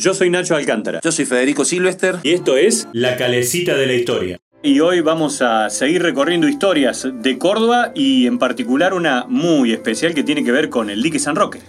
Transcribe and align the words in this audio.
Yo 0.00 0.14
soy 0.14 0.30
Nacho 0.30 0.56
Alcántara. 0.56 1.00
Yo 1.04 1.12
soy 1.12 1.26
Federico 1.26 1.62
Silvester. 1.66 2.16
Y 2.22 2.30
esto 2.32 2.56
es 2.56 2.88
La 2.94 3.16
Calecita 3.18 3.76
de 3.76 3.86
la 3.86 3.92
Historia. 3.92 4.38
Y 4.62 4.80
hoy 4.80 5.02
vamos 5.02 5.42
a 5.42 5.68
seguir 5.68 6.02
recorriendo 6.02 6.48
historias 6.48 7.06
de 7.12 7.36
Córdoba 7.36 7.92
y 7.94 8.26
en 8.26 8.38
particular 8.38 8.94
una 8.94 9.26
muy 9.28 9.72
especial 9.74 10.14
que 10.14 10.22
tiene 10.22 10.42
que 10.42 10.52
ver 10.52 10.70
con 10.70 10.88
el 10.88 11.02
dique 11.02 11.18
San 11.18 11.36
Roque. 11.36 11.60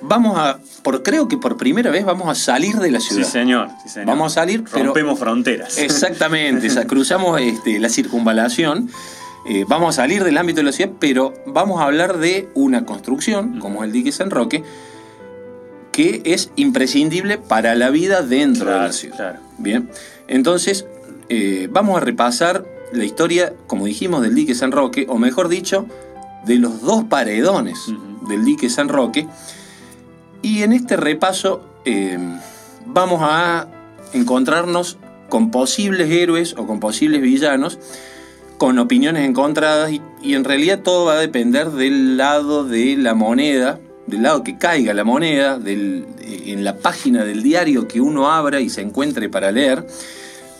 Vamos 0.00 0.38
a, 0.38 0.58
por, 0.82 1.02
creo 1.02 1.28
que 1.28 1.36
por 1.36 1.58
primera 1.58 1.90
vez 1.90 2.06
vamos 2.06 2.28
a 2.30 2.34
salir 2.34 2.76
de 2.76 2.90
la 2.90 3.00
ciudad. 3.00 3.26
Sí, 3.26 3.30
señor. 3.30 3.68
sí, 3.82 3.90
señor. 3.90 4.06
Vamos 4.06 4.32
a 4.32 4.34
salir, 4.40 4.64
pero- 4.72 4.86
Rompemos 4.86 5.18
fronteras. 5.18 5.76
Exactamente, 5.76 6.68
o 6.68 6.70
sea, 6.70 6.86
cruzamos 6.86 7.38
este, 7.38 7.78
la 7.78 7.90
circunvalación. 7.90 8.88
eh, 9.46 9.66
vamos 9.68 9.90
a 9.98 10.02
salir 10.02 10.24
del 10.24 10.38
ámbito 10.38 10.60
de 10.60 10.64
la 10.64 10.72
ciudad, 10.72 10.92
pero 10.98 11.34
vamos 11.46 11.82
a 11.82 11.84
hablar 11.84 12.16
de 12.16 12.48
una 12.54 12.86
construcción, 12.86 13.58
como 13.58 13.82
es 13.84 13.88
el 13.88 13.92
dique 13.92 14.10
San 14.10 14.30
Roque, 14.30 14.62
que 15.94 16.22
es 16.24 16.50
imprescindible 16.56 17.38
para 17.38 17.76
la 17.76 17.88
vida 17.90 18.22
dentro 18.22 18.68
de 18.68 18.76
la 18.80 18.92
ciudad. 18.92 19.16
claro. 19.16 19.38
Bien, 19.58 19.88
entonces 20.26 20.86
eh, 21.28 21.68
vamos 21.70 21.96
a 21.96 22.00
repasar 22.00 22.66
la 22.92 23.04
historia, 23.04 23.54
como 23.68 23.86
dijimos, 23.86 24.20
del 24.20 24.34
dique 24.34 24.56
San 24.56 24.72
Roque, 24.72 25.06
o 25.08 25.18
mejor 25.18 25.48
dicho, 25.48 25.86
de 26.46 26.56
los 26.56 26.80
dos 26.80 27.04
paredones 27.04 27.78
del 28.28 28.44
dique 28.44 28.70
San 28.70 28.88
Roque. 28.88 29.28
Y 30.42 30.64
en 30.64 30.72
este 30.72 30.96
repaso 30.96 31.64
eh, 31.84 32.18
vamos 32.86 33.20
a 33.22 33.68
encontrarnos 34.12 34.98
con 35.28 35.52
posibles 35.52 36.10
héroes 36.10 36.56
o 36.58 36.66
con 36.66 36.80
posibles 36.80 37.22
villanos, 37.22 37.78
con 38.58 38.80
opiniones 38.80 39.28
encontradas 39.28 39.92
y, 39.92 40.02
y 40.20 40.34
en 40.34 40.42
realidad 40.42 40.80
todo 40.80 41.04
va 41.04 41.14
a 41.14 41.20
depender 41.20 41.70
del 41.70 42.16
lado 42.16 42.64
de 42.64 42.96
la 42.96 43.14
moneda, 43.14 43.78
del 44.06 44.22
lado 44.22 44.42
que 44.44 44.58
caiga 44.58 44.92
la 44.94 45.04
moneda, 45.04 45.58
en 45.64 46.64
la 46.64 46.76
página 46.76 47.24
del 47.24 47.42
diario 47.42 47.88
que 47.88 48.00
uno 48.00 48.30
abra 48.30 48.60
y 48.60 48.68
se 48.68 48.82
encuentre 48.82 49.28
para 49.28 49.50
leer, 49.50 49.86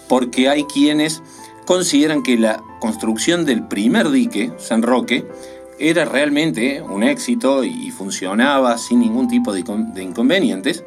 porque 0.08 0.48
hay 0.48 0.64
quienes 0.64 1.22
consideran 1.66 2.22
que 2.22 2.36
la 2.36 2.62
construcción 2.80 3.44
del 3.44 3.66
primer 3.66 4.10
dique, 4.10 4.52
San 4.58 4.82
Roque, 4.82 5.24
era 5.78 6.04
realmente 6.04 6.82
un 6.82 7.02
éxito 7.02 7.64
y 7.64 7.90
funcionaba 7.90 8.78
sin 8.78 9.00
ningún 9.00 9.28
tipo 9.28 9.52
de, 9.52 9.64
incon- 9.64 9.92
de 9.92 10.02
inconvenientes. 10.02 10.84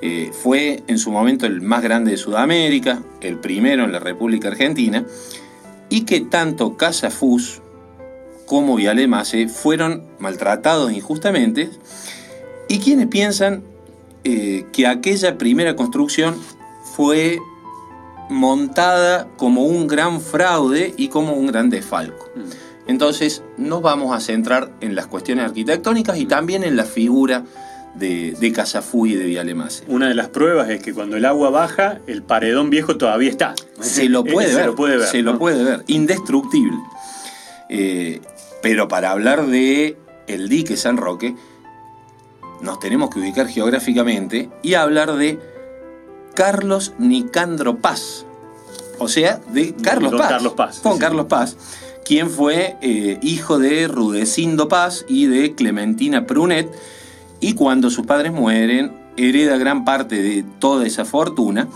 Eh, 0.00 0.30
fue 0.32 0.82
en 0.86 0.98
su 0.98 1.10
momento 1.10 1.46
el 1.46 1.60
más 1.60 1.82
grande 1.82 2.10
de 2.12 2.16
Sudamérica, 2.16 3.02
el 3.20 3.38
primero 3.38 3.84
en 3.84 3.92
la 3.92 4.00
República 4.00 4.48
Argentina, 4.48 5.04
y 5.88 6.02
que 6.02 6.22
tanto 6.22 6.76
Casa 6.76 7.10
Como 8.46 8.76
Vialemase 8.76 9.48
fueron 9.48 10.04
maltratados 10.18 10.92
injustamente, 10.92 11.70
y 12.68 12.78
quienes 12.78 13.06
piensan 13.08 13.62
eh, 14.24 14.66
que 14.72 14.86
aquella 14.86 15.38
primera 15.38 15.76
construcción 15.76 16.36
fue 16.96 17.38
montada 18.30 19.28
como 19.36 19.64
un 19.64 19.86
gran 19.86 20.20
fraude 20.20 20.94
y 20.96 21.08
como 21.08 21.34
un 21.34 21.46
gran 21.46 21.70
desfalco. 21.70 22.28
Mm. 22.34 22.40
Entonces 22.88 23.42
nos 23.58 23.82
vamos 23.82 24.14
a 24.14 24.20
centrar 24.20 24.70
en 24.80 24.94
las 24.94 25.06
cuestiones 25.06 25.44
arquitectónicas 25.44 26.18
y 26.18 26.26
también 26.26 26.64
en 26.64 26.76
la 26.76 26.84
figura 26.84 27.44
de, 27.94 28.34
de 28.38 28.52
Casafú 28.52 29.06
y 29.06 29.14
de 29.14 29.24
Vialemase. 29.26 29.84
Una 29.86 30.08
de 30.08 30.14
las 30.14 30.28
pruebas 30.28 30.70
es 30.70 30.82
que 30.82 30.94
cuando 30.94 31.16
el 31.16 31.24
agua 31.24 31.50
baja, 31.50 32.00
el 32.06 32.22
paredón 32.22 32.70
viejo 32.70 32.96
todavía 32.96 33.30
está. 33.30 33.54
Se 33.80 34.08
lo 34.08 34.24
puede 34.24 34.48
Se 34.48 34.56
ver. 34.56 34.66
lo 34.66 34.74
puede 34.76 34.96
ver. 34.96 35.06
Se 35.08 35.22
lo 35.22 35.38
puede 35.38 35.62
ver. 35.62 35.84
Indestructible. 35.86 36.76
Eh, 37.68 38.20
pero 38.62 38.88
para 38.88 39.10
hablar 39.10 39.46
de 39.46 39.98
el 40.26 40.48
dique 40.48 40.76
San 40.76 40.96
Roque, 40.96 41.34
nos 42.62 42.78
tenemos 42.78 43.10
que 43.10 43.18
ubicar 43.18 43.48
geográficamente 43.48 44.48
y 44.62 44.74
hablar 44.74 45.16
de 45.16 45.38
Carlos 46.34 46.94
Nicandro 46.98 47.76
Paz. 47.76 48.24
O 48.98 49.08
sea, 49.08 49.40
de 49.52 49.74
Carlos 49.74 50.12
Don 50.12 50.20
Paz. 50.20 50.30
Carlos 50.30 50.52
Paz, 50.54 50.78
Con 50.80 50.94
sí. 50.94 50.98
Carlos 51.00 51.26
Paz, 51.26 51.56
quien 52.04 52.30
fue 52.30 52.76
eh, 52.80 53.18
hijo 53.20 53.58
de 53.58 53.88
Rudecindo 53.88 54.68
Paz 54.68 55.04
y 55.08 55.26
de 55.26 55.54
Clementina 55.54 56.26
Prunet. 56.26 56.72
Y 57.40 57.54
cuando 57.54 57.90
sus 57.90 58.06
padres 58.06 58.32
mueren, 58.32 58.92
hereda 59.16 59.56
gran 59.58 59.84
parte 59.84 60.22
de 60.22 60.44
toda 60.60 60.86
esa 60.86 61.04
fortuna. 61.04 61.68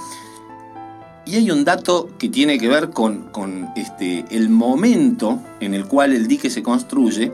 Y 1.26 1.34
hay 1.34 1.50
un 1.50 1.64
dato 1.64 2.10
que 2.18 2.28
tiene 2.28 2.56
que 2.56 2.68
ver 2.68 2.90
con, 2.90 3.32
este, 3.74 4.24
el 4.30 4.48
momento 4.48 5.42
en 5.58 5.74
el 5.74 5.86
cual 5.86 6.12
el 6.12 6.28
dique 6.28 6.50
se 6.50 6.62
construye, 6.62 7.32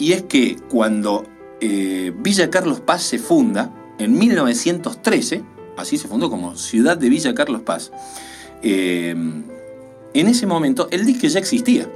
y 0.00 0.12
es 0.12 0.24
que 0.24 0.56
cuando 0.68 1.24
eh, 1.60 2.12
Villa 2.18 2.50
Carlos 2.50 2.80
Paz 2.80 3.02
se 3.02 3.20
funda, 3.20 3.72
en 4.00 4.18
1913, 4.18 5.44
así 5.76 5.96
se 5.96 6.08
fundó 6.08 6.28
como 6.28 6.56
ciudad 6.56 6.98
de 6.98 7.08
Villa 7.08 7.32
Carlos 7.32 7.62
Paz, 7.62 7.92
eh, 8.62 9.14
en 10.12 10.26
ese 10.26 10.46
momento 10.46 10.88
el 10.90 11.06
dique 11.06 11.28
ya 11.28 11.38
existía. 11.38 11.88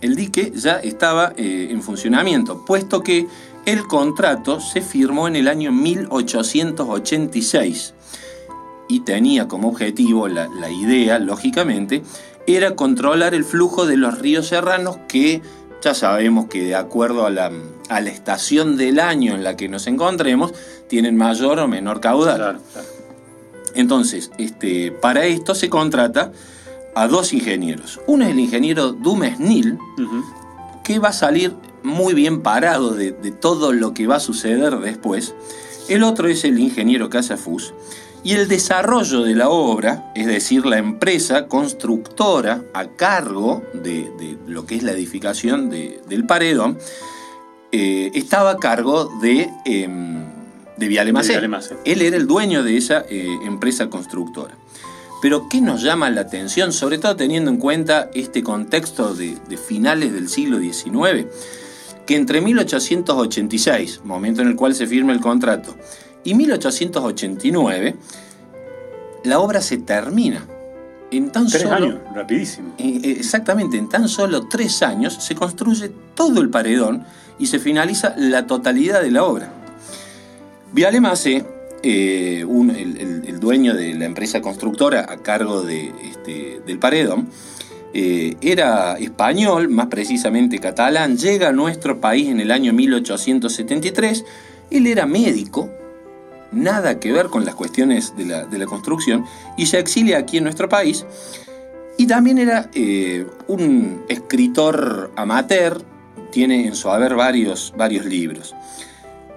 El 0.00 0.16
dique 0.16 0.54
ya 0.54 0.76
estaba 0.76 1.34
eh, 1.36 1.68
en 1.70 1.82
funcionamiento, 1.82 2.64
puesto 2.64 3.02
que 3.02 3.26
el 3.66 3.86
contrato 3.86 4.58
se 4.60 4.80
firmó 4.80 5.28
en 5.28 5.36
el 5.36 5.48
año 5.48 5.70
1886 5.70 7.92
y 8.96 9.00
tenía 9.00 9.46
como 9.46 9.68
objetivo, 9.68 10.26
la, 10.26 10.48
la 10.48 10.70
idea, 10.70 11.18
lógicamente, 11.18 12.02
era 12.46 12.74
controlar 12.76 13.34
el 13.34 13.44
flujo 13.44 13.84
de 13.86 13.96
los 13.96 14.18
ríos 14.18 14.48
serranos 14.48 14.98
que 15.08 15.42
ya 15.82 15.92
sabemos 15.94 16.46
que 16.46 16.62
de 16.64 16.74
acuerdo 16.74 17.26
a 17.26 17.30
la, 17.30 17.52
a 17.90 18.00
la 18.00 18.10
estación 18.10 18.76
del 18.76 18.98
año 18.98 19.34
en 19.34 19.44
la 19.44 19.56
que 19.56 19.68
nos 19.68 19.86
encontremos, 19.86 20.52
tienen 20.88 21.16
mayor 21.16 21.58
o 21.58 21.68
menor 21.68 22.00
caudal. 22.00 22.36
Claro, 22.36 22.58
claro. 22.72 22.88
Entonces, 23.74 24.30
este, 24.38 24.90
para 24.92 25.26
esto 25.26 25.54
se 25.54 25.68
contrata 25.68 26.32
a 26.94 27.06
dos 27.08 27.34
ingenieros. 27.34 28.00
Uno 28.06 28.24
es 28.24 28.30
el 28.30 28.40
ingeniero 28.40 28.92
Dumes 28.92 29.38
Nil, 29.38 29.78
Ujú. 29.98 30.24
que 30.82 30.98
va 30.98 31.08
a 31.10 31.12
salir 31.12 31.54
muy 31.82 32.14
bien 32.14 32.40
parado 32.40 32.94
de, 32.94 33.12
de 33.12 33.30
todo 33.30 33.72
lo 33.74 33.92
que 33.92 34.06
va 34.06 34.16
a 34.16 34.20
suceder 34.20 34.78
después. 34.78 35.34
El 35.88 36.02
otro 36.02 36.28
es 36.28 36.44
el 36.44 36.58
ingeniero 36.58 37.10
Casafus. 37.10 37.74
Y 38.26 38.32
el 38.34 38.48
desarrollo 38.48 39.22
de 39.22 39.36
la 39.36 39.50
obra, 39.50 40.10
es 40.16 40.26
decir, 40.26 40.66
la 40.66 40.78
empresa 40.78 41.46
constructora 41.46 42.60
a 42.74 42.86
cargo 42.88 43.62
de, 43.72 44.10
de 44.18 44.36
lo 44.48 44.66
que 44.66 44.74
es 44.74 44.82
la 44.82 44.90
edificación 44.90 45.70
de- 45.70 46.00
del 46.08 46.26
paredón, 46.26 46.76
eh, 47.70 48.10
estaba 48.14 48.50
a 48.50 48.56
cargo 48.56 49.12
de, 49.22 49.48
Vialemacé. 50.76 51.28
De 51.28 51.34
Vialemacé. 51.38 51.76
Él 51.84 52.02
era 52.02 52.16
el 52.16 52.26
dueño 52.26 52.64
de 52.64 52.76
esa 52.76 53.04
eh, 53.08 53.28
empresa 53.44 53.88
constructora. 53.90 54.56
Pero 55.22 55.48
¿qué 55.48 55.60
nos 55.60 55.82
llama 55.82 56.10
la 56.10 56.22
atención, 56.22 56.72
sobre 56.72 56.98
todo 56.98 57.14
teniendo 57.14 57.52
en 57.52 57.58
cuenta 57.58 58.10
este 58.12 58.42
contexto 58.42 59.14
de, 59.14 59.36
de 59.48 59.56
finales 59.56 60.12
del 60.12 60.28
siglo 60.28 60.58
XIX? 60.58 61.26
Que 62.06 62.16
entre 62.16 62.40
1886, 62.40 64.00
momento 64.04 64.42
en 64.42 64.48
el 64.48 64.56
cual 64.56 64.74
se 64.74 64.88
firma 64.88 65.12
el 65.12 65.20
contrato, 65.20 65.76
y 66.26 66.34
1889, 66.34 67.94
la 69.24 69.38
obra 69.40 69.60
se 69.60 69.78
termina. 69.78 70.46
En 71.10 71.30
tan 71.30 71.46
Tres 71.46 71.62
solo, 71.62 71.74
años, 71.74 71.98
rapidísimo. 72.14 72.74
eh, 72.78 73.00
eh, 73.02 73.16
exactamente, 73.18 73.76
en 73.78 73.88
tan 73.88 74.08
solo 74.08 74.48
tres 74.48 74.82
años 74.82 75.14
se 75.20 75.34
construye 75.36 75.90
todo 76.14 76.40
el 76.40 76.50
paredón 76.50 77.04
y 77.38 77.46
se 77.46 77.58
finaliza 77.60 78.14
la 78.16 78.46
totalidad 78.46 79.02
de 79.02 79.10
la 79.12 79.22
obra. 79.22 79.52
Vialemase, 80.72 81.44
eh, 81.82 82.44
un- 82.46 82.70
el, 82.70 82.96
el- 82.98 83.24
el 83.28 83.38
dueño 83.40 83.74
de 83.74 83.94
la 83.94 84.04
empresa 84.04 84.40
constructora 84.40 85.06
a 85.08 85.18
cargo 85.18 85.62
de, 85.62 85.92
este, 86.10 86.60
del 86.66 86.78
paredón, 86.78 87.28
eh, 87.94 88.36
era 88.40 88.94
español, 88.98 89.68
más 89.68 89.86
precisamente 89.86 90.58
catalán, 90.58 91.16
llega 91.16 91.48
a 91.48 91.52
nuestro 91.52 92.00
país 92.00 92.28
en 92.28 92.40
el 92.40 92.50
año 92.50 92.72
1873, 92.72 94.24
él 94.70 94.86
era 94.88 95.06
médico, 95.06 95.70
nada 96.52 96.98
que 97.00 97.12
ver 97.12 97.26
con 97.26 97.44
las 97.44 97.54
cuestiones 97.54 98.16
de 98.16 98.24
la, 98.24 98.44
de 98.44 98.58
la 98.58 98.66
construcción, 98.66 99.24
y 99.56 99.66
se 99.66 99.78
exilia 99.78 100.18
aquí 100.18 100.38
en 100.38 100.44
nuestro 100.44 100.68
país, 100.68 101.04
y 101.98 102.06
también 102.06 102.38
era 102.38 102.68
eh, 102.74 103.26
un 103.46 104.02
escritor 104.08 105.10
amateur, 105.16 105.82
tiene 106.30 106.66
en 106.66 106.74
su 106.74 106.90
haber 106.90 107.14
varios, 107.14 107.72
varios 107.76 108.04
libros. 108.04 108.54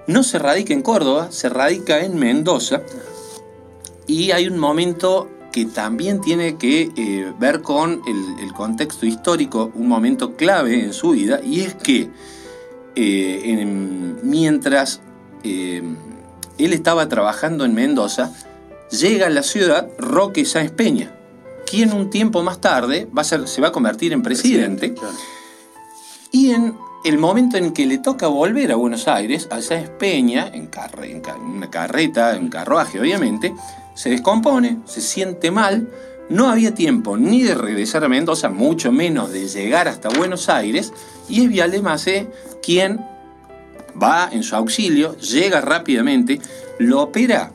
No 0.08 0.24
se 0.24 0.40
radica 0.40 0.74
en 0.74 0.82
Córdoba, 0.82 1.28
se 1.32 1.50
radica 1.50 2.04
en 2.04 2.18
Mendoza, 2.18 2.82
y 4.08 4.32
hay 4.32 4.48
un 4.48 4.58
momento 4.58 5.30
que 5.52 5.66
también 5.66 6.20
tiene 6.22 6.58
que 6.58 6.92
eh, 6.96 7.32
ver 7.40 7.62
con 7.62 8.02
el, 8.08 8.54
contexto 8.54 9.06
histórico, 9.06 9.72
un 9.76 9.88
momento 9.88 10.36
clave 10.36 10.84
en 10.84 10.94
su 10.94 11.12
vida, 11.12 11.40
y 11.44 11.62
es 11.62 11.76
que 11.76 12.10
eh, 12.96 13.42
en- 13.46 14.20
mientras 14.24 15.02
él 16.60 16.74
estaba 16.74 17.08
trabajando 17.08 17.66
en 17.66 17.74
Mendoza, 17.74 18.34
llega 18.92 19.28
a 19.28 19.30
la 19.30 19.44
ciudad 19.44 19.88
Roque 19.98 20.46
Sáenz 20.46 20.72
Peña, 20.72 21.12
quien 21.66 21.94
un 21.94 22.10
tiempo 22.10 22.44
más 22.44 22.60
tarde 22.60 23.08
va 23.16 23.22
a 23.22 23.26
ser, 23.26 23.48
se 23.48 23.62
va 23.62 23.70
a 23.70 23.72
convertir 23.72 24.14
en 24.14 24.24
presidente. 24.24 24.94
Claro. 24.94 25.16
Y 26.32 26.52
en 26.52 26.76
el 27.06 27.18
momento 27.18 27.58
en 27.58 27.72
que 27.72 27.86
le 27.86 28.00
toca 28.00 28.28
volver 28.28 28.72
a 28.72 28.76
Buenos 28.76 29.08
Aires, 29.08 29.48
allá 29.52 29.80
es 29.80 29.90
Peña, 29.90 30.50
en, 30.54 30.70
en 31.04 31.42
una 31.42 31.70
carreta, 31.70 32.36
en 32.36 32.50
carruaje 32.50 33.00
obviamente, 33.00 33.54
se 33.96 34.10
descompone, 34.10 34.80
se 34.86 35.02
siente 35.02 35.52
mal, 35.52 35.90
no 36.30 36.50
había 36.50 36.74
tiempo 36.74 37.18
ni 37.18 37.42
de 37.42 37.56
regresar 37.56 38.04
a 38.04 38.10
Mendoza, 38.10 38.50
mucho 38.50 38.92
menos 38.92 39.32
de 39.32 39.48
llegar 39.48 39.88
hasta 39.88 40.10
Buenos 40.10 40.50
Aires, 40.50 40.94
y 41.28 41.44
es 41.44 41.50
Viale 41.50 41.82
Macé 41.82 42.28
quien 42.62 43.00
va 44.02 44.30
en 44.32 44.44
su 44.44 44.56
auxilio, 44.56 45.18
llega 45.18 45.62
rápidamente, 45.62 46.40
lo 46.80 47.02
opera 47.02 47.52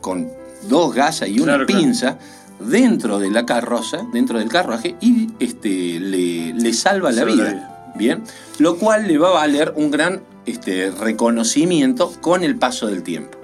con 0.00 0.30
dos 0.68 0.94
gasas 0.94 1.28
y 1.28 1.40
una 1.40 1.64
pinza 1.66 2.18
dentro 2.60 3.18
de 3.18 3.30
la 3.30 3.44
carroza, 3.44 4.06
dentro 4.12 4.38
del 4.38 4.48
carruaje, 4.48 4.96
y 5.00 5.28
este, 5.38 6.00
le, 6.00 6.72
salva 6.72 7.12
la 7.12 7.24
vida. 7.24 7.92
Bien, 7.96 8.22
lo 8.58 8.76
cual 8.76 9.06
le 9.06 9.16
va 9.16 9.28
a 9.30 9.32
valer 9.32 9.72
un 9.76 9.90
gran 9.90 10.20
este, 10.44 10.90
reconocimiento 10.90 12.12
con 12.20 12.44
el 12.44 12.56
paso 12.56 12.86
del 12.88 13.02
tiempo. 13.02 13.35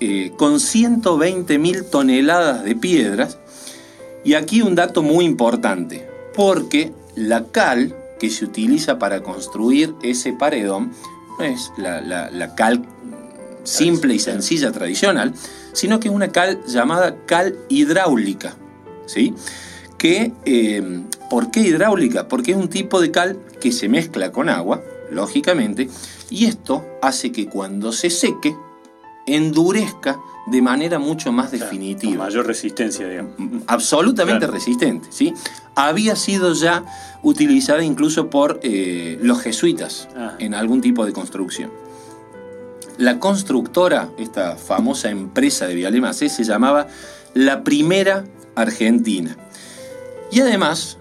eh, 0.00 0.32
con 0.38 0.54
120.000 0.54 1.90
toneladas 1.90 2.64
de 2.64 2.74
piedras. 2.74 3.38
Y 4.24 4.32
aquí 4.34 4.62
un 4.62 4.74
dato 4.74 5.02
muy 5.02 5.26
importante, 5.26 6.08
porque 6.34 6.90
la 7.16 7.44
cal 7.44 7.99
que 8.20 8.30
se 8.30 8.44
utiliza 8.44 8.98
para 9.00 9.22
construir 9.22 9.94
ese 10.02 10.32
paredón 10.32 10.92
no 11.38 11.44
es 11.44 11.72
la, 11.76 12.54
cal 12.54 12.84
simple 13.64 14.14
y 14.14 14.18
sencilla 14.18 14.70
tradicional, 14.70 15.34
sino 15.72 15.98
que 15.98 16.08
es 16.08 16.14
una 16.14 16.28
cal 16.28 16.62
llamada 16.66 17.16
cal 17.26 17.56
hidráulica. 17.68 18.54
¿sí? 19.06 19.34
Que, 19.98 20.32
eh, 20.44 21.02
¿Por 21.28 21.50
qué 21.50 21.60
hidráulica? 21.60 22.28
Porque 22.28 22.52
es 22.52 22.56
un 22.56 22.68
tipo 22.68 23.00
de 23.00 23.10
cal 23.10 23.38
que 23.60 23.72
se 23.72 23.88
mezcla 23.88 24.32
con 24.32 24.48
agua, 24.48 24.82
lógicamente, 25.10 25.88
y 26.28 26.46
esto 26.46 26.84
hace 27.02 27.32
que 27.32 27.46
cuando 27.46 27.92
se 27.92 28.10
seque, 28.10 28.54
endurezca 29.36 30.20
de 30.46 30.62
manera 30.62 30.98
mucho 30.98 31.32
más 31.32 31.50
definitiva. 31.50 32.24
mayor 32.24 32.46
resistencia, 32.46 33.08
digamos. 33.08 33.38
Mm, 33.38 33.44
mm, 33.44 33.62
absolutamente 33.66 34.46
resistente, 34.46 35.08
¿sí? 35.10 35.34
Había 35.74 36.16
sido 36.16 36.52
ya 36.54 36.84
utilizada 37.22 37.84
incluso 37.84 38.30
por 38.30 38.60
eh, 38.62 39.18
los 39.22 39.40
jesuitas 39.40 40.08
ah. 40.16 40.34
en 40.38 40.54
algún 40.54 40.80
tipo 40.80 41.06
de 41.06 41.12
construcción. 41.12 41.70
La 42.98 43.18
constructora, 43.18 44.10
esta 44.18 44.56
famosa 44.56 45.10
empresa 45.10 45.66
de 45.66 45.74
Vialemacé, 45.74 46.28
se 46.28 46.44
llamaba 46.44 46.86
La 47.32 47.62
Primera 47.62 48.24
Argentina. 48.56 49.36
Y 50.30 50.40
además, 50.40 50.98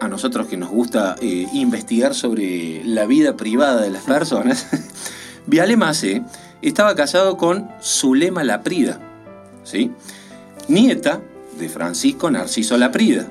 a 0.00 0.08
nosotros 0.08 0.46
que 0.46 0.56
nos 0.56 0.70
gusta 0.70 1.16
eh, 1.20 1.46
investigar 1.52 2.14
sobre 2.14 2.82
la 2.84 3.06
vida 3.06 3.36
privada 3.36 3.82
de 3.82 3.90
las 3.90 4.02
personas, 4.02 4.66
Vialemacé 5.46 6.22
estaba 6.62 6.94
casado 6.94 7.36
con 7.36 7.68
Zulema 7.82 8.44
Laprida, 8.44 9.00
¿sí? 9.64 9.92
nieta 10.68 11.20
de 11.58 11.68
Francisco 11.68 12.30
Narciso 12.30 12.76
Laprida, 12.76 13.28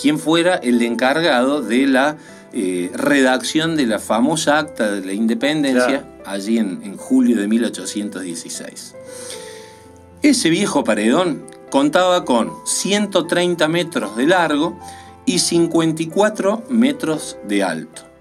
quien 0.00 0.18
fuera 0.18 0.56
el 0.56 0.80
encargado 0.82 1.62
de 1.62 1.86
la 1.86 2.16
eh, 2.52 2.90
redacción 2.94 3.76
de 3.76 3.86
la 3.86 3.98
famosa 3.98 4.58
acta 4.58 4.90
de 4.90 5.04
la 5.04 5.12
independencia 5.12 6.04
allí 6.24 6.58
en, 6.58 6.96
julio 6.96 7.36
de 7.38 7.48
1816. 7.48 8.94
Ese 10.22 10.50
viejo 10.50 10.84
paredón 10.84 11.44
contaba 11.70 12.24
con 12.24 12.52
130 12.66 13.66
metros 13.68 14.16
de 14.16 14.26
largo 14.26 14.78
y 15.24 15.38
54 15.38 16.64
metros 16.68 17.38
de 17.48 17.62
alto. 17.62 18.11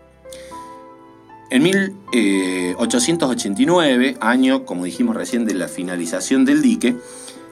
En 1.51 1.62
1889, 1.63 4.07
eh, 4.07 4.18
año, 4.21 4.65
como 4.65 4.86
dijimos 4.86 5.18
recién, 5.18 5.44
de 5.44 5.53
la 5.53 5.68
finalización 5.68 6.45
del 6.45 6.62
dique, 6.62 6.95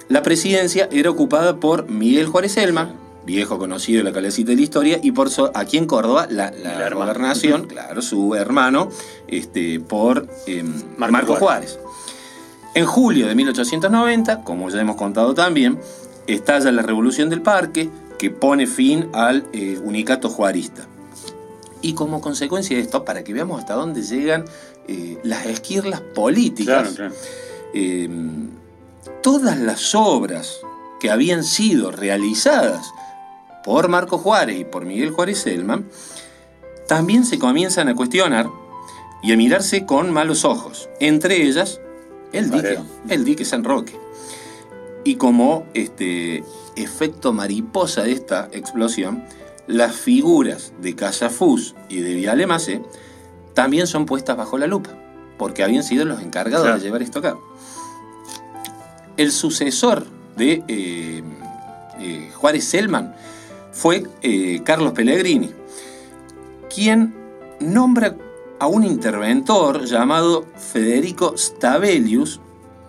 la 0.07 0.23
presidencia 0.23 0.87
era 0.89 1.09
ocupada 1.09 1.57
por 1.57 1.89
Miguel 1.89 2.27
Juárez 2.27 2.55
Elman, 2.55 2.93
viejo 3.25 3.57
conocido 3.57 3.97
de 3.97 4.05
la 4.05 4.13
calecita 4.13 4.51
de 4.51 4.55
la 4.55 4.61
historia, 4.61 5.01
y 5.03 5.11
por 5.11 5.27
aquí 5.53 5.77
en 5.77 5.85
Córdoba 5.85 6.27
la, 6.29 6.53
gobernación, 6.93 7.67
claro, 7.67 8.01
su 8.01 8.35
hermano, 8.35 8.87
este, 9.27 9.81
por 9.81 10.29
em, 10.47 10.71
Marco, 10.97 11.35
Juárez. 11.35 11.77
En 12.75 12.85
julio 12.85 13.27
de 13.27 13.35
1890, 13.35 14.45
como 14.45 14.69
ya 14.69 14.79
hemos 14.79 14.95
contado 14.95 15.33
también, 15.33 15.77
estalla 16.25 16.71
la 16.71 16.83
Revolución 16.83 17.29
del 17.29 17.41
Parque, 17.41 17.89
que 18.17 18.29
pone 18.29 18.65
fin 18.65 19.09
al 19.11 19.45
eh, 19.51 19.77
unicato 19.83 20.29
juarista. 20.29 20.87
Y 21.81 21.93
como 21.93 22.21
consecuencia 22.21 22.75
de 22.75 22.83
esto, 22.83 23.05
para 23.05 23.23
que 23.23 23.33
veamos 23.33 23.59
hasta 23.59 23.73
dónde 23.73 24.01
llegan 24.01 24.45
eh, 24.87 25.17
las 25.23 25.45
esquirlas 25.45 26.01
políticas, 26.01 26.99
em, 27.73 28.49
todas 29.21 29.57
las 29.57 29.95
obras 29.95 30.59
que 30.99 31.09
habían 31.09 31.43
sido 31.43 31.91
realizadas 31.91 32.91
por 33.63 33.87
Marco 33.87 34.17
Juárez 34.17 34.59
y 34.59 34.65
por 34.65 34.85
Miguel 34.85 35.11
Juárez 35.11 35.39
Selman, 35.39 35.87
también 36.87 37.25
se 37.25 37.39
comienzan 37.39 37.87
a 37.87 37.95
cuestionar 37.95 38.49
y 39.21 39.31
a 39.31 39.37
mirarse 39.37 39.85
con 39.85 40.11
malos 40.11 40.43
ojos. 40.43 40.89
Entre 40.99 41.43
ellas, 41.43 41.79
el 42.33 42.49
dique, 42.49 42.79
el 43.09 43.25
dique 43.25 43.45
San 43.45 43.63
Roque. 43.63 43.97
Y 45.03 45.15
como 45.15 45.65
este 45.73 46.43
efecto 46.75 47.33
mariposa 47.33 48.03
de 48.03 48.11
esta 48.13 48.49
explosión, 48.51 49.23
las 49.69 49.95
figuras 49.95 50.73
de 50.81 50.95
Casafús 50.95 51.75
y 51.89 52.01
de 52.01 52.15
Viale 52.15 52.47
también 53.53 53.85
son 53.85 54.07
puestas 54.07 54.35
bajo 54.35 54.57
la 54.57 54.65
lupa, 54.65 54.89
porque 55.37 55.63
habían 55.63 55.83
sido 55.83 56.05
los 56.05 56.21
encargados 56.23 56.65
de 56.65 56.79
llevar 56.79 57.03
esto 57.03 57.19
a 57.19 57.21
cabo. 57.21 57.43
El 59.15 59.31
sucesor 59.31 60.07
de 60.35 60.63
eh, 60.67 61.23
eh, 61.99 62.31
Juárez 62.33 62.65
Selman 62.65 63.13
fue 63.71 64.07
eh, 64.23 64.61
Carlos 64.63 64.93
Pellegrini, 64.93 65.51
quien 66.73 67.13
nombra 67.59 68.15
a 68.59 68.65
un 68.65 68.83
interventor 68.83 69.85
llamado 69.85 70.45
Federico 70.57 71.37
Stabelius, 71.37 72.41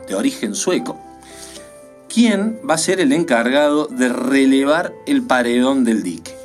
de 0.09 0.15
origen 0.15 0.55
sueco, 0.55 0.99
quien 2.09 2.59
va 2.69 2.75
a 2.75 2.79
ser 2.79 3.01
el 3.01 3.13
encargado 3.13 3.87
de 3.87 4.09
relevar 4.09 4.95
el 5.07 5.23
paredón 5.23 5.85
del 5.85 6.03
dique. 6.03 6.40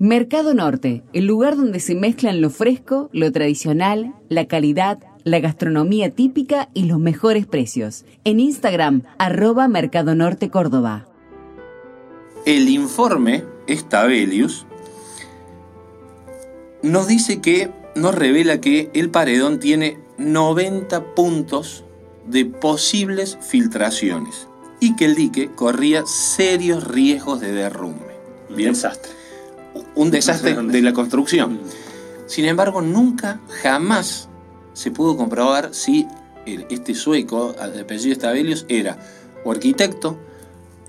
Mercado 0.00 0.54
Norte, 0.54 1.04
el 1.12 1.26
lugar 1.26 1.56
donde 1.56 1.78
se 1.78 1.94
mezclan 1.94 2.40
lo 2.40 2.50
fresco, 2.50 3.08
lo 3.12 3.30
tradicional, 3.30 4.12
la 4.28 4.46
calidad, 4.46 4.98
la 5.22 5.38
gastronomía 5.38 6.10
típica 6.10 6.68
y 6.74 6.86
los 6.86 6.98
mejores 6.98 7.46
precios. 7.46 8.04
En 8.24 8.40
Instagram, 8.40 9.04
arroba 9.18 9.68
Mercado 9.68 10.16
Norte 10.16 10.50
Córdoba. 10.50 11.06
El 12.44 12.68
informe 12.70 13.44
Stabelius 13.70 14.66
nos 16.82 17.06
dice 17.06 17.40
que, 17.40 17.70
nos 17.94 18.16
revela 18.16 18.60
que 18.60 18.90
el 18.94 19.10
paredón 19.10 19.60
tiene 19.60 19.98
90 20.18 21.14
puntos 21.14 21.84
de 22.26 22.46
posibles 22.46 23.38
filtraciones 23.40 24.48
y 24.80 24.96
que 24.96 25.04
el 25.04 25.14
dique 25.14 25.52
corría 25.54 26.04
serios 26.04 26.82
riesgos 26.82 27.40
de 27.40 27.52
derrumbe. 27.52 28.12
Bien. 28.50 28.70
Desastre 28.70 29.23
un 29.94 30.10
desastre 30.10 30.54
de 30.54 30.82
la 30.82 30.92
construcción. 30.92 31.60
Sin 32.26 32.44
embargo, 32.46 32.80
nunca, 32.80 33.40
jamás 33.62 34.28
se 34.72 34.90
pudo 34.90 35.16
comprobar 35.16 35.74
si 35.74 36.06
este 36.46 36.94
sueco, 36.94 37.52
de 37.52 37.80
apellido 37.80 38.14
Stabelius, 38.14 38.66
era 38.68 38.98
o 39.44 39.52
arquitecto, 39.52 40.18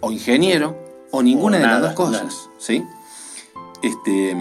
o 0.01 0.12
ingeniero, 0.12 0.77
o 1.12 1.22
ninguna 1.22 1.60
de 1.60 1.68
las 1.68 1.82
dos 1.82 1.94
cosas. 1.94 2.50
¿sí? 2.58 2.84
Este, 3.82 4.36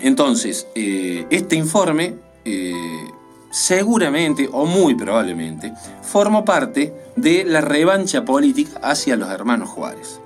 entonces, 0.00 0.66
eh, 0.74 1.26
este 1.30 1.56
informe 1.56 2.16
eh, 2.44 3.04
seguramente, 3.50 4.48
o 4.50 4.64
muy 4.64 4.94
probablemente, 4.94 5.72
formó 6.02 6.44
parte 6.44 6.92
de 7.16 7.44
la 7.44 7.60
revancha 7.60 8.24
política 8.24 8.80
hacia 8.82 9.16
los 9.16 9.30
hermanos 9.30 9.68
Juárez. 9.68 10.18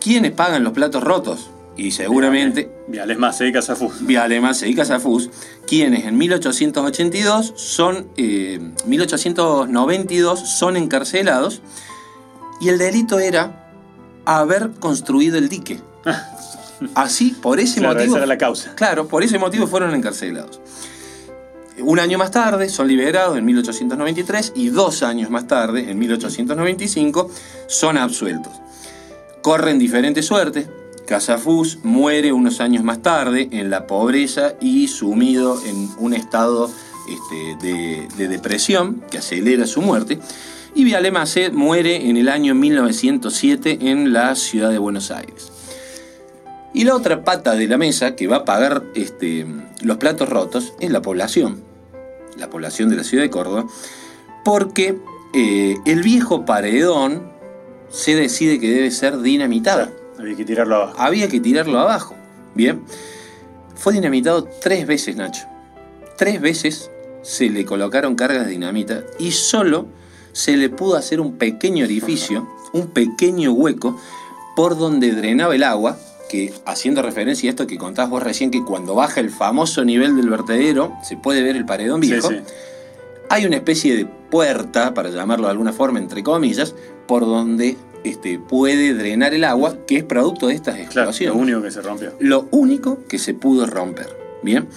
¿Quiénes 0.00 0.32
pagan 0.32 0.64
los 0.64 0.72
platos 0.72 1.02
rotos? 1.02 1.50
Y 1.76 1.90
seguramente... 1.90 2.70
Y 2.88 3.52
Casafús. 3.52 4.06
Viales 4.06 4.40
Macé 4.40 4.68
y 4.68 4.74
Casafús, 4.74 5.30
quienes 5.66 6.04
en 6.04 6.16
1882 6.16 7.54
son... 7.56 8.08
1892 8.16 10.40
eh, 10.40 10.44
son 10.46 10.76
encarcelados 10.76 11.62
y 12.60 12.68
el 12.68 12.78
delito 12.78 13.18
era 13.18 13.70
haber 14.24 14.70
construido 14.80 15.38
el 15.38 15.48
dique. 15.48 15.80
Así, 16.94 17.30
por 17.30 17.60
ese 17.60 17.80
Claro, 17.80 17.94
motivo. 17.94 18.14
esa 18.14 18.18
era 18.18 18.26
la 18.26 18.38
causa. 18.38 18.74
Claro, 18.74 19.08
por 19.08 19.22
ese 19.22 19.38
motivo 19.38 19.66
fueron 19.66 19.94
encarcelados. 19.94 20.60
Un 21.78 21.98
año 21.98 22.18
más 22.18 22.30
tarde 22.30 22.68
son 22.68 22.86
liberados 22.86 23.36
en 23.36 23.44
1893 23.44 24.52
y 24.54 24.68
dos 24.68 25.02
años 25.02 25.30
más 25.30 25.48
tarde, 25.48 25.90
en 25.90 25.98
1895, 25.98 27.30
son 27.66 27.98
absueltos. 27.98 28.52
Corren 29.42 29.78
diferentes 29.78 30.24
suertes. 30.24 30.68
Casafus 31.06 31.78
muere 31.82 32.32
unos 32.32 32.60
años 32.60 32.82
más 32.84 33.02
tarde 33.02 33.48
en 33.52 33.70
la 33.70 33.86
pobreza 33.86 34.54
y 34.60 34.88
sumido 34.88 35.60
en 35.64 35.90
un 35.98 36.14
estado 36.14 36.70
este, 37.08 37.66
de, 37.66 38.08
de 38.16 38.28
depresión 38.28 39.02
que 39.10 39.18
acelera 39.18 39.66
su 39.66 39.82
muerte. 39.82 40.18
Y 40.74 40.84
Viale 40.84 41.10
Macé 41.10 41.50
muere 41.50 42.08
en 42.08 42.16
el 42.16 42.28
año 42.28 42.54
1907 42.54 43.78
en 43.82 44.12
la 44.12 44.34
ciudad 44.34 44.70
de 44.70 44.78
Buenos 44.78 45.10
Aires. 45.10 45.52
Y 46.74 46.82
la 46.82 46.96
otra 46.96 47.22
pata 47.22 47.54
de 47.54 47.68
la 47.68 47.78
mesa 47.78 48.16
que 48.16 48.26
va 48.26 48.38
a 48.38 48.44
pagar 48.44 48.82
este, 48.96 49.46
los 49.82 49.96
platos 49.98 50.28
rotos 50.28 50.74
es 50.80 50.90
la 50.90 51.02
población, 51.02 51.62
la 52.36 52.50
población 52.50 52.88
de 52.88 52.96
la 52.96 53.04
ciudad 53.04 53.22
de 53.22 53.30
Córdoba, 53.30 53.66
porque 54.44 54.98
eh, 55.34 55.76
el 55.86 56.02
viejo 56.02 56.44
paredón 56.44 57.32
se 57.90 58.16
decide 58.16 58.58
que 58.58 58.70
debe 58.70 58.90
ser 58.90 59.20
dinamitado. 59.20 60.03
Había 60.24 60.36
que 60.36 60.44
tirarlo 60.44 60.76
abajo. 60.76 60.94
Había 60.98 61.28
que 61.28 61.40
tirarlo 61.40 61.78
abajo. 61.78 62.14
Bien, 62.54 62.82
fue 63.74 63.92
dinamitado 63.92 64.44
tres 64.62 64.86
veces, 64.86 65.16
Nacho. 65.16 65.46
Tres 66.16 66.40
veces 66.40 66.90
se 67.22 67.50
le 67.50 67.64
colocaron 67.64 68.14
cargas 68.14 68.46
de 68.46 68.52
dinamita 68.52 69.02
y 69.18 69.32
solo 69.32 69.86
se 70.32 70.56
le 70.56 70.68
pudo 70.68 70.96
hacer 70.96 71.20
un 71.20 71.36
pequeño 71.36 71.84
orificio, 71.84 72.48
un 72.72 72.88
pequeño 72.88 73.52
hueco 73.52 73.98
por 74.56 74.76
donde 74.78 75.12
drenaba 75.12 75.54
el 75.54 75.62
agua, 75.64 75.96
que 76.30 76.52
haciendo 76.64 77.02
referencia 77.02 77.48
a 77.48 77.50
esto 77.50 77.66
que 77.66 77.76
contabas 77.76 78.10
vos 78.10 78.22
recién, 78.22 78.50
que 78.50 78.64
cuando 78.64 78.94
baja 78.94 79.20
el 79.20 79.30
famoso 79.30 79.84
nivel 79.84 80.16
del 80.16 80.30
vertedero 80.30 80.92
se 81.02 81.16
puede 81.16 81.42
ver 81.42 81.56
el 81.56 81.64
paredón 81.66 82.02
Sí, 82.02 82.10
viejo, 82.12 82.30
sí. 82.30 82.36
hay 83.28 83.46
una 83.46 83.56
especie 83.56 83.96
de 83.96 84.06
puerta, 84.06 84.94
para 84.94 85.10
llamarlo 85.10 85.46
de 85.46 85.52
alguna 85.52 85.72
forma, 85.72 85.98
entre 85.98 86.22
comillas, 86.22 86.74
por 87.06 87.22
donde 87.26 87.76
este, 88.04 88.38
puede 88.38 88.94
drenar 88.94 89.34
el 89.34 89.44
agua, 89.44 89.78
que 89.86 89.96
es 89.96 90.04
producto 90.04 90.46
de 90.48 90.54
estas 90.54 90.74
Claro, 90.74 91.10
explosiones 91.10 91.34
lo 91.36 91.42
único 91.42 91.62
que 91.62 91.70
se 91.70 91.82
rompió. 91.82 92.12
lo 92.20 92.48
único 92.52 92.98
que 93.08 93.18
se 93.18 93.34
pudo 93.34 93.66
romper. 93.66 94.08
Bien. 94.42 94.68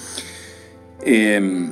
Eh, 1.01 1.71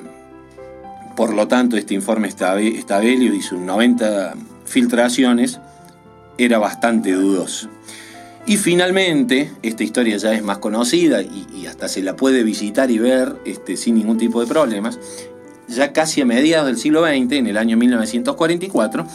por 1.15 1.33
lo 1.33 1.47
tanto, 1.47 1.77
este 1.77 1.93
informe 1.93 2.29
Stabelius 2.29 3.35
y 3.35 3.41
sus 3.41 3.59
90 3.59 4.33
filtraciones 4.65 5.59
era 6.37 6.59
bastante 6.59 7.13
dudoso. 7.13 7.69
Y 8.45 8.57
finalmente, 8.57 9.49
esta 9.63 9.83
historia 9.83 10.17
ya 10.17 10.33
es 10.33 10.43
más 10.43 10.57
conocida 10.59 11.21
y, 11.21 11.47
y 11.55 11.65
hasta 11.67 11.87
se 11.87 12.03
la 12.03 12.15
puede 12.15 12.43
visitar 12.43 12.91
y 12.91 12.99
ver 12.99 13.37
este, 13.45 13.77
sin 13.77 13.95
ningún 13.95 14.17
tipo 14.17 14.41
de 14.41 14.47
problemas. 14.47 14.99
Ya 15.67 15.93
casi 15.93 16.21
a 16.21 16.25
mediados 16.25 16.67
del 16.67 16.77
siglo 16.77 17.01
XX, 17.03 17.31
en 17.31 17.47
el 17.47 17.57
año 17.57 17.75
1944, 17.77 19.07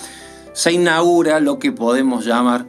se 0.52 0.72
inaugura 0.72 1.40
lo 1.40 1.58
que 1.58 1.72
podemos 1.72 2.24
llamar 2.24 2.66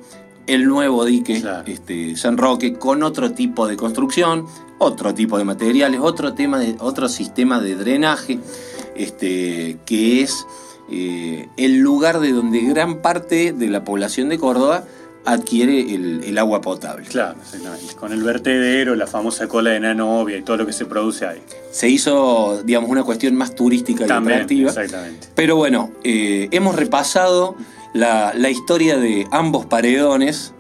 el 0.48 0.68
nuevo 0.68 1.06
dique 1.06 1.40
Claro. 1.42 1.64
este, 1.68 2.16
San 2.16 2.38
Roque 2.38 2.74
con 2.74 3.04
otro 3.04 3.32
tipo 3.32 3.68
de 3.68 3.78
construcción, 3.78 4.46
otro 4.80 5.14
tipo 5.14 5.38
de 5.38 5.44
materiales, 5.44 6.00
otro, 6.02 6.34
tema 6.34 6.60
de, 6.60 6.76
otro 6.80 7.08
sistema 7.08 7.60
de 7.60 7.76
drenaje, 7.76 8.40
este, 8.96 9.78
que 9.86 10.22
es 10.22 10.46
eh, 10.92 11.48
el 11.58 11.78
lugar 11.78 12.20
de 12.20 12.34
donde 12.34 12.62
gran 12.62 13.02
parte 13.02 13.54
de 13.54 13.68
la 13.70 13.84
población 13.84 14.30
de 14.30 14.40
Córdoba 14.40 14.84
adquiere 15.26 15.80
el, 15.94 16.24
el 16.24 16.38
agua 16.38 16.62
potable. 16.62 17.06
Claro, 17.08 17.36
exactamente. 17.42 17.94
Con 17.96 18.12
el 18.12 18.24
vertedero, 18.24 18.96
la 18.96 19.06
famosa 19.08 19.48
cola 19.48 19.70
de 19.72 19.80
Nanovia 19.80 20.38
y 20.38 20.42
todo 20.42 20.58
lo 20.58 20.66
que 20.66 20.74
se 20.74 20.86
produce 20.86 21.26
ahí. 21.28 21.42
Se 21.72 21.88
hizo, 21.90 22.62
digamos, 22.64 22.90
una 22.90 23.04
cuestión 23.04 23.36
más 23.36 23.54
turística 23.54 24.06
y 24.06 24.08
También, 24.08 24.38
atractiva. 24.40 24.70
exactamente. 24.70 25.28
Pero 25.36 25.56
bueno, 25.56 25.92
eh, 26.04 26.48
hemos 26.52 26.76
repasado 26.76 27.56
la, 27.94 28.34
la 28.36 28.50
historia 28.50 28.98
de 28.98 29.28
ambos 29.32 29.66
paredones 29.68 30.54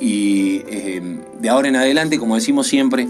y 0.00 0.62
eh, 0.68 1.18
de 1.40 1.48
ahora 1.48 1.68
en 1.68 1.76
adelante, 1.76 2.18
como 2.18 2.34
decimos 2.34 2.66
siempre, 2.66 3.08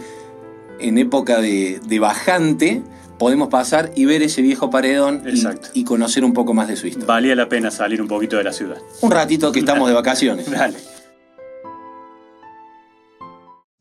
en 0.81 0.99
época 0.99 1.41
de, 1.41 1.81
de 1.87 1.99
bajante, 2.00 2.83
podemos 3.19 3.49
pasar 3.49 3.91
y 3.97 4.05
ver 4.05 4.23
ese 4.23 4.43
viejo 4.43 4.71
paredón 4.71 5.23
y- 5.27 5.81
y, 5.81 5.85
conocer 5.85 6.25
un 6.25 6.33
poco 6.35 6.55
más 6.55 6.69
de 6.69 6.77
su 6.77 6.87
historia. 6.87 7.07
Valía 7.07 7.35
la 7.35 7.49
pena 7.49 7.71
salir 7.71 8.00
un 8.00 8.09
poquito 8.09 8.37
de 8.37 8.45
la 8.45 8.53
ciudad. 8.53 8.77
Un 9.00 9.11
ratito 9.11 9.50
que 9.53 9.59
estamos 9.61 9.88
de 9.88 9.95
vacaciones. 9.95 10.49
Dale. 10.50 10.77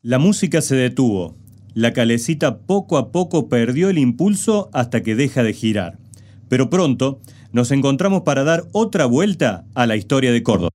La 0.02 0.20
música 0.20 0.62
se 0.62 0.76
detuvo. 0.76 1.36
La 1.74 1.92
calecita 1.92 2.58
poco 2.60 2.98
a 2.98 3.10
poco 3.10 3.48
perdió 3.48 3.90
el 3.90 3.98
impulso 3.98 4.70
hasta 4.72 5.02
que 5.02 5.16
deja 5.16 5.42
de 5.42 5.52
girar. 5.52 5.98
Pero 6.48 6.70
pronto 6.70 7.20
nos 7.50 7.72
encontramos 7.72 8.22
para 8.22 8.44
dar 8.44 8.68
otra 8.70 9.06
vuelta 9.06 9.66
a 9.74 9.86
la 9.86 9.96
historia 9.96 10.30
de 10.30 10.44
Córdoba. 10.44 10.70